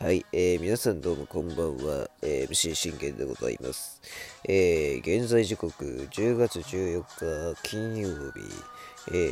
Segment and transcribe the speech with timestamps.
[0.00, 4.00] はい、えー、皆さんどうもこんばんは、えー、MC 信玄でございます。
[4.48, 8.40] えー、現在時刻10月14日金曜日、
[9.12, 9.28] え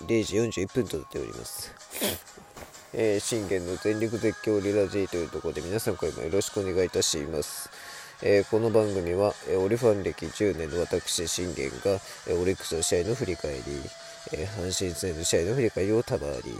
[0.00, 1.74] ー、0時41分となっております。
[2.94, 7.68] えー、信玄の全力絶叫リラジーというところで皆さんこれもよろしくお願いいたします。
[8.22, 13.62] えー、この番組は、えー、オリファン歴10年の私信玄が、えー、オリックスの試合の振り返り、
[14.32, 16.52] えー、阪神戦の試合の振り返りをたまり、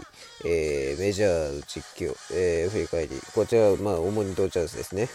[0.45, 5.09] えー、メジャーの実況、えー、振り返り、こちらはまあ主にドジャースですね、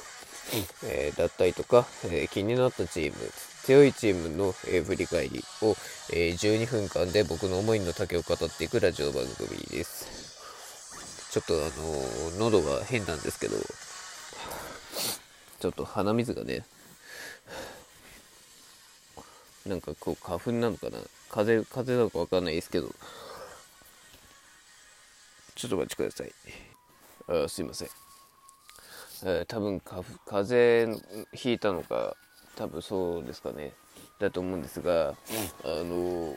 [0.84, 3.16] えー、だったりとか、えー、気になったチーム、
[3.64, 5.76] 強いチームの、えー、振り返りを、
[6.12, 10.32] えー、12分間で僕の思いの丈を語っていくラジオ番組です。
[11.30, 13.56] ちょっとあのー、喉が変なんですけど、
[15.60, 16.64] ちょっと鼻水がね、
[19.66, 20.98] なんかこう花粉なのかな？
[21.30, 22.88] 風、風なのかわかんないですけど、
[25.54, 26.32] ちょっとお待ちください。
[27.28, 27.88] あすいません。
[29.24, 32.16] えー、多分風邪ひいたのか、
[32.56, 33.72] 多分そうですかね。
[34.18, 35.14] だと思うんですが、あ
[35.64, 36.36] の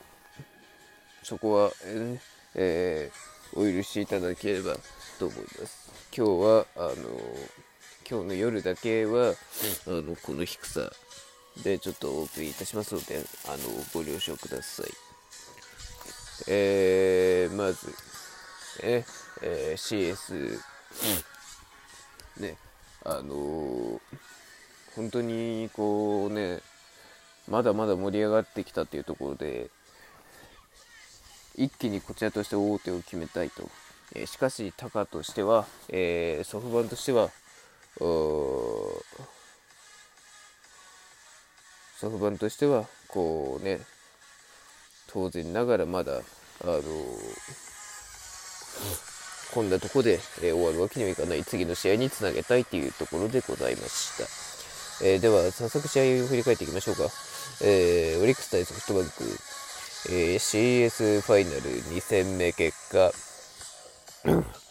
[1.23, 2.19] そこは、え
[2.53, 4.75] えー、お許しいただければ
[5.17, 5.91] と思います。
[6.15, 6.93] 今日は、あの
[8.07, 9.33] 今日の夜だけは、
[9.87, 10.91] あのこの低さ
[11.63, 13.57] でちょっとお送りいたしますので、あの、
[13.93, 14.87] ご了承ください。
[16.47, 17.93] えー、まず、
[18.83, 19.05] え、
[19.41, 20.59] えー、CS、
[22.39, 22.57] ね、
[23.05, 23.99] あのー、
[24.95, 26.59] 本当にこうね、
[27.47, 29.69] まだまだ盛り上がってきたっていうところで、
[31.55, 33.69] 一気にこちらとして大手を決めたいと。
[34.13, 37.31] えー、しかし、タカとしては、えー、ソフトバンとしては、
[42.05, 43.79] ソフトバンとしてはこうね
[45.07, 46.21] 当然ながらまだ
[46.63, 46.81] あの
[49.51, 57.03] こんなとこで、えー、終わるわけにはいかない次の試合につなげたいというところでございました、えー、では早速試合を振り返っていきましょうか、
[57.63, 59.11] えー、オリックス対ソフトバンク、
[60.11, 63.11] え CS ファイナル2戦目結果。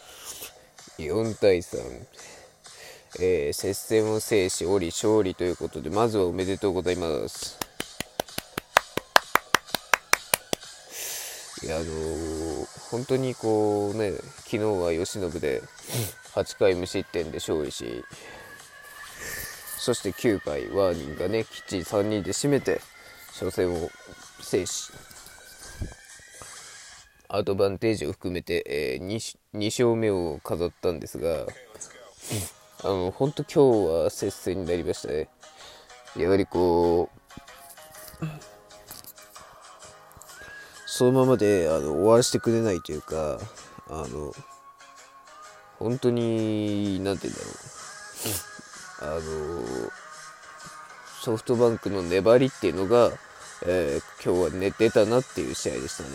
[0.97, 1.77] 4対3
[3.19, 7.57] えー、接戦を制し、おり勝利ということで、まずはおめでとうございます。
[11.63, 14.11] いや、あのー、本当にこうね、
[14.43, 15.63] 昨日は由伸で
[16.33, 18.03] 8回無失点で勝利し、
[19.77, 22.81] そして9回、ワーニンがね、きっちり3人で締めて、
[23.39, 23.89] 初戦を
[24.41, 24.91] 制し、
[27.27, 31.45] アドバンテージを含めて、えー、2, 2勝目を飾ったんですが、
[32.83, 35.29] あの、本当今日は接戦になりましたね。
[36.15, 38.25] やはりこう、
[40.85, 43.39] そのままであの終わらせてくれないというか、
[43.89, 44.33] あの、
[45.77, 47.55] 本当に、なんて言うんだろう。
[49.01, 49.91] あの、
[51.21, 53.11] ソフトバンクの粘りっていうのが、
[53.65, 56.09] えー、今日はね、出たなっていう試合でしたね。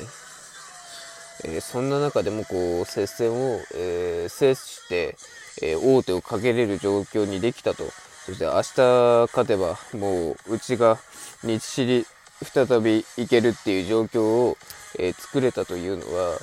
[1.45, 5.17] え、そんな中でもこう、接戦を、えー、制して、
[5.63, 7.85] えー、王手をかけれる状況にできたと。
[8.27, 10.99] そして明日勝てば、もう、うちが
[11.43, 12.07] 日知り
[12.43, 14.57] 再び行けるっていう状況を、
[14.99, 16.39] えー、作れたというのは、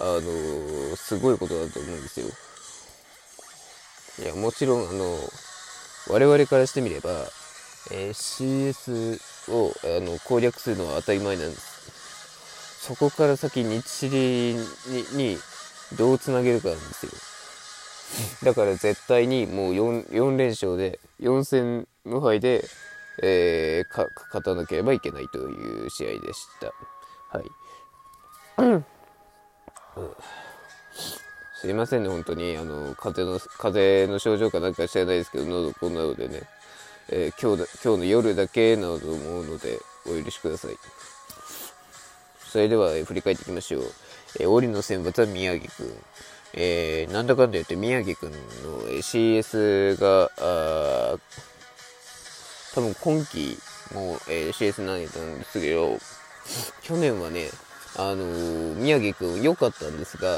[0.00, 2.26] あのー、すごいことだと思うんですよ。
[4.24, 5.16] いや、もちろん、あの
[6.08, 7.10] 我々からしてみれば、
[7.90, 9.18] えー CS
[9.50, 11.69] をあの攻略するのは当たり前なんです。
[12.80, 14.54] そこから先日知り
[15.12, 15.36] に
[15.98, 17.12] どうつなげるかなんですよ。
[18.42, 22.64] だから絶対にもう 4, 4連勝で、4戦無敗で、
[23.22, 26.72] えー、勝たなければいけないという試合でした。
[27.36, 27.50] はい。
[28.56, 28.86] うん、
[31.60, 32.56] すいませんね、本当に。
[32.56, 36.48] あの、風邪の、風邪の症状かなんか知らないですけど、喉こんなのでね、
[37.10, 40.78] えー、今日今日の夜だけなどと思うので、お許しください。
[42.50, 43.82] それでは、振り返っていきましょう。
[44.40, 45.92] えー、折の選抜は宮城くん。
[46.52, 48.36] えー、なんだかんだ言って宮城くんの
[49.00, 51.18] CS が、あ
[52.74, 53.56] 多分今季
[53.94, 55.98] も、えー、CS なんですけど、
[56.82, 57.48] 去年はね、
[57.96, 60.36] あのー、宮城くん良かったんですが、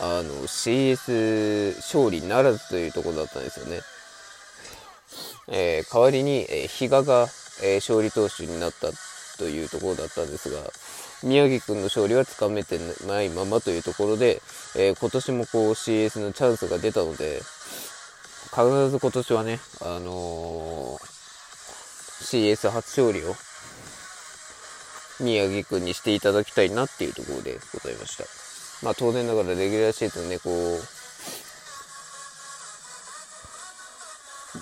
[0.00, 3.80] あの、CS 勝利ならずというところだったんですよね。
[5.48, 7.28] えー、代わりに、えー、比嘉が、
[7.62, 8.88] えー、勝利投手になった
[9.38, 10.60] というところだったんですが、
[11.22, 14.40] 宮城くんの勝利はつかめてないままというところで、
[14.76, 17.40] えー、今年もこう CS のチャンスが出たので、
[18.50, 23.34] 必ず今年はね、あのー、CS 初勝利を
[25.20, 28.24] 宮城くんにしていただきたいなっていうところでございました。
[28.84, 30.54] まあ当然ながらレギュラーシーズンね、こう、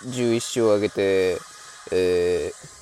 [0.06, 1.38] 11勝を挙げて、
[1.92, 2.77] えー、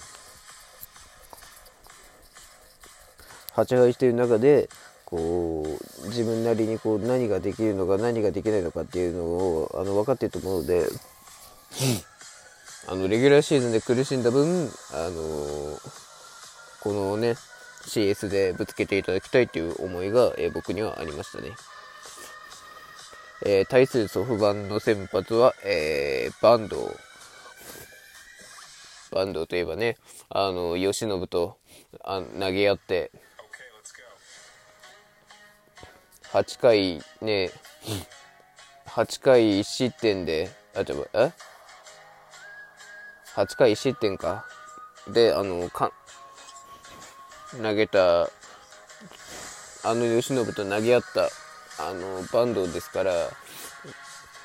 [3.57, 4.69] 8敗している中で、
[5.05, 5.65] こ
[6.03, 10.87] う自分なりにこう何ができるのか何ができないのかっていうのをあの分かっていると思うので、
[12.89, 15.79] あのレギュラーシーズンで苦しんだ分、あの
[16.83, 17.37] このね
[17.83, 21.53] CS でぶつけていただきたいという思いが、えー、僕にはありましたね。
[23.45, 26.97] えー、対するソフバンの先発は、えー、バンド
[29.13, 29.97] バンドといえばね、
[30.29, 31.59] あの、吉信と
[32.05, 33.11] あ投げ合って、
[36.37, 37.51] 8回ね、
[38.89, 41.33] 8回1失点で、あ、ちょ、え
[43.35, 44.45] ?8 回1失点か？
[45.09, 45.93] で、あの、か、
[47.63, 48.29] 投げた、あ
[49.95, 51.31] の吉信と投げ合った、
[51.83, 53.13] あの、バンドですから、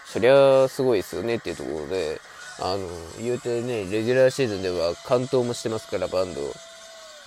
[0.06, 2.22] そりゃすごいですよねっていうところで、
[2.62, 2.88] あの、
[3.20, 6.40] 言うてね、レギュラーシーズンでは完投もしてますから、バンド。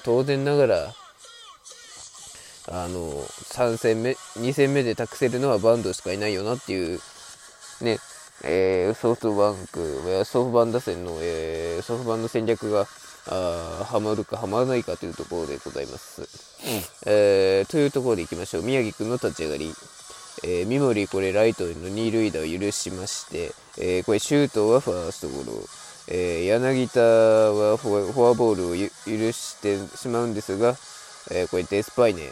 [0.05, 0.95] 当然ながら、
[2.71, 7.01] あの、3戦目、2戦目で託せるのはバンドしかいないよなっていう、
[7.83, 7.99] ね、
[8.43, 12.87] えー、ソフトバンク、ソフバン打線の、えー、ソフバンの戦略が、
[13.27, 16.23] あはまるかはまらないかというところでございます。
[16.23, 16.27] うん、
[17.07, 18.63] えー、というところでいきましょう。
[18.63, 19.73] 宮城くんの立ち上がり。
[20.43, 25.53] えー、三森これライトの2塁打を許しまして、えー、これシュートはファーストゴロ、
[26.09, 30.77] えー、柳田はフォアボールを許してしまうんですが、
[31.31, 32.31] えこれデスパイネ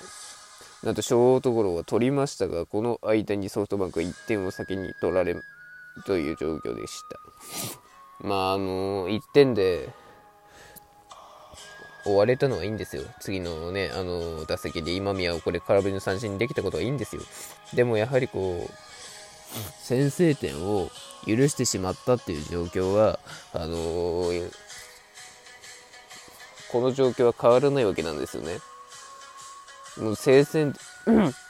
[0.83, 5.43] なんとショートゴロは取りましたがこの間にソフトバンクが1点を先に取られる
[6.07, 7.03] という状況でし
[8.21, 9.91] たまああの1点で
[12.05, 13.05] 終われたのはいいんですよ。
[13.21, 17.23] 次のね、あの、打席で今宮をこれ空振りの三振にできたことはいいんですよ。
[17.75, 18.71] でもやはりこう、
[19.85, 20.91] 先制点を
[21.27, 23.21] 許してしまったっていう状況は、
[23.53, 24.51] あのー、
[26.73, 28.59] この状況は変わらないわけなんですよね。
[29.99, 30.73] もう先制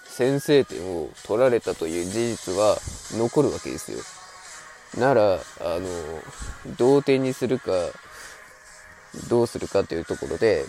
[0.05, 2.77] 先制点を取られたという事実は
[3.13, 3.99] 残るわけですよ。
[4.99, 5.89] なら、あの、
[6.77, 7.73] 同点にするか、
[9.29, 10.65] どうするかというところで、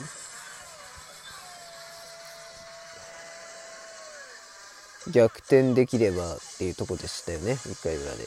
[5.12, 8.26] 逆転できればっていうとこでしたよね、1回裏で。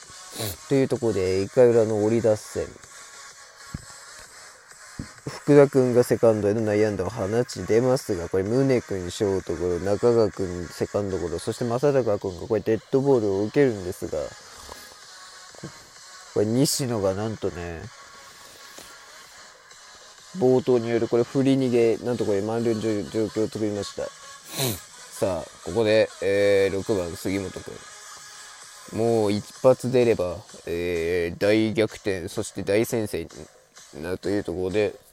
[0.69, 2.66] というところで、1回裏の折り出戦。
[5.46, 14.19] 福田君がセカンドへの内野安打を放ち出ますが、これ、宗君ショートゴロ、中川君セカンドゴロ、そして正隆君がこれデッドボールを受けるんですが、
[16.34, 17.81] これ西野がなんとね、
[20.37, 22.90] 冒頭によるこれ振り逃げなんとこれ満塁の状
[23.26, 27.72] 況を作りました、さあここで、えー、6番杉本君。
[28.98, 33.28] もう一発出れば、えー、大逆転そして大先制
[33.94, 35.06] になるというところで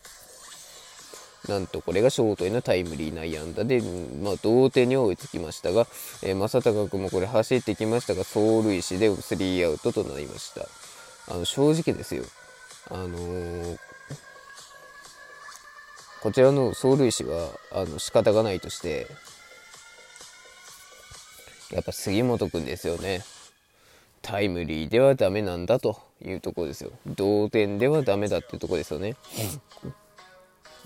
[1.47, 3.81] なんとこれがショートへのタイムリー内野安打で、
[4.21, 5.87] まあ、同点に追いつきましたが、
[6.21, 10.67] えー、正隆君もこれ走ってきましたが走塁死でスリーアウトとなりました。
[11.27, 12.23] あの正直ですよ。
[12.89, 13.77] あのー、
[16.21, 19.07] こちらの走塁士はあの仕方がないとして
[21.71, 23.23] やっぱ杉本君ですよね。
[24.21, 26.91] タイムリーではダメなんだというところですよ。
[27.05, 29.15] 同点ではダメだっていうところですよね。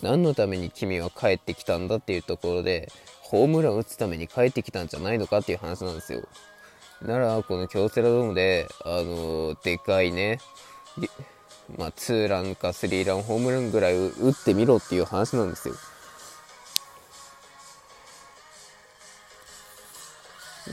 [0.02, 6.24] 何のために君は帰ってきたんだっていうところでホームラン打つために帰ってきたんじゃないのかっていう話なんですよ
[7.02, 10.40] ならこの京セラドームであのでかいね
[11.78, 15.76] まあ、ツーランかスリーランホームランぐらい打ってみろっていう話なんですよ。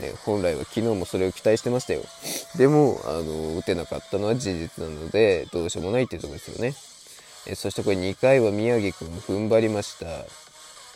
[0.01, 2.03] ね、本来は昨日もそれを期待してましたよ。
[2.57, 6.75] でも、あの、打てなかったのは事実なので、どうしようもないっていうとこですよね。
[7.47, 10.07] えそしてこれ2回は宮城君踏ん張りました。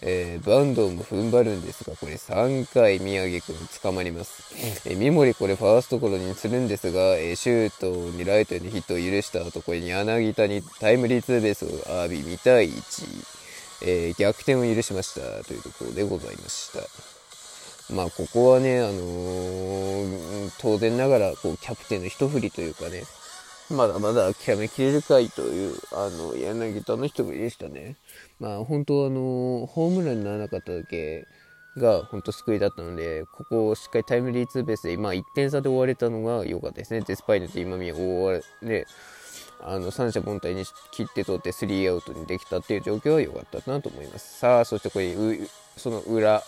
[0.01, 4.55] えー、バンドも踏ん張るんですが、これ3回宮城くん捕まります。
[4.89, 13.27] えー、三森これファーストゴロにするんですが、えー、シュートにライトにヒットを許した後、これ柳田にタイムリーツーベースを浴び、2対1、
[13.83, 17.95] えー、逆転を許しましたというところでございました。
[17.95, 23.03] まあ、ここはね、あのー、当然ながら、こう、キャプテンの一振りというかね、
[23.71, 27.97] まだまだ諦めきれるかいという、あの、柳田の一振りでしたね。
[28.41, 31.27] まあ、本当あの、ホームランにならなかっただけ
[31.77, 37.03] が本当救いだったので、ここをしっかりタイムリーツーベースで、まあ、1点差で終われたのが良かったですね。
[37.03, 38.87] デスパイネと今宮大われ、
[39.61, 44.39] あの、三者凡退に切って取ってスリーアウトにできたっていう状況は良かったなと思います。
[44.39, 45.15] さあ、そしてこれ、
[45.77, 46.43] その裏、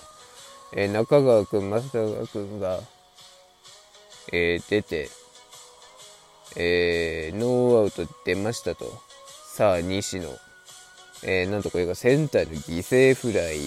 [0.74, 2.80] えー、中川君、増田川君が、
[4.32, 5.10] えー、出て、
[6.57, 9.00] えー、ノーアウト出ましたと。
[9.45, 10.28] さあ、西野。
[11.23, 13.59] えー、なんとこれがセンターの犠牲フライ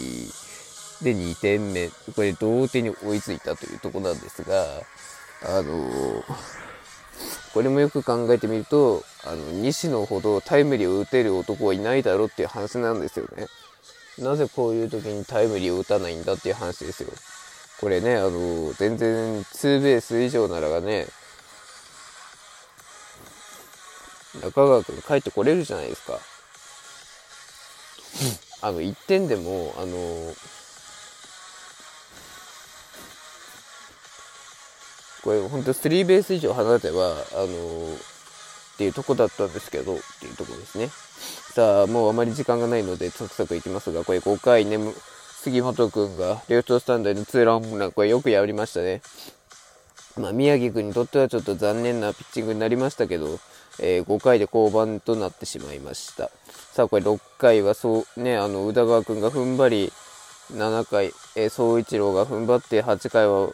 [1.04, 1.90] で2点目。
[2.16, 4.82] これ同点に追いついたというとこなんですが、
[5.46, 6.24] あのー、
[7.54, 13.48] これもよく考えてみると、あの、西野ほどタイムリーを打てる男はいないだろうっていう話なんですよね。
[14.20, 17.10] なぜこういう時にタイムリーを打たないんだっていう話ですよ。
[17.80, 21.08] これね、あの、全然ツーベース以上ならがね、
[24.42, 26.20] 中川君帰ってこれるじゃないですか。
[28.62, 29.96] あの、1点でも、あの、
[35.24, 37.96] これ本当スリーベース以上離れては、あの
[38.74, 40.90] っていうとこだったんですけど、っていうとこですね。
[41.54, 44.78] さあ、もうあまり時間がないので、サクサクいきますが、これ5回ね、
[45.42, 49.02] 杉本くんがレフトスタンドへのツーランホームラン、これよくやりましたね。
[50.18, 53.40] まあ、宮城くんにとってはちょっと残念なピッチングになりましたけど、
[53.80, 56.30] えー、5回で降板となってしまいました。
[56.72, 59.94] さあ、これ6回はそう、ね、あの、宇田川くんが踏ん張り、
[60.52, 63.50] 7回、えー、総一郎が踏ん張って、8回は、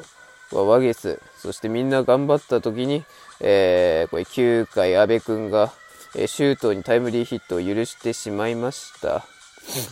[0.52, 3.04] はワゲス、そしてみんな頑張った時に、
[3.40, 5.72] えー、これ9回、阿部くんが、
[6.16, 9.26] えー、シュートにタイムリーヒットを許してしまいました。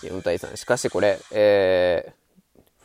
[0.02, 0.56] 4対3。
[0.56, 2.14] しかしこれ、え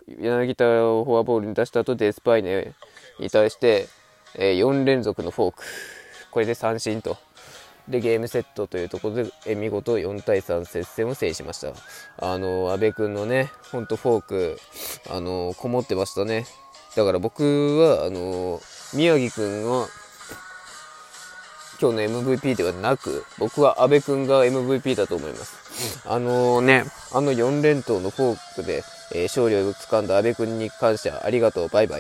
[0.09, 2.73] ー、柳田をフォアボールに出した後、デスパイネ
[3.19, 3.89] に対して、
[4.35, 5.65] えー、4連続のフォーク。
[6.31, 7.17] これで三振と。
[7.89, 11.73] で、ゲームセットというところで、見事4対3接戦を制しました。
[12.19, 14.59] あの、阿部君のね、ほんとフォーク、
[15.11, 16.47] あの、こもってましたね。
[16.97, 18.61] だから僕は、あの、
[18.95, 19.89] 宮城君は、
[21.81, 26.07] 今日の MVP ではなく、僕は阿部君が MVP だと思います。
[26.07, 31.91] あのね、あの4連投のフォークで、えー、勝利をつかんだ阿部君に感謝ありがとう、バイバイ。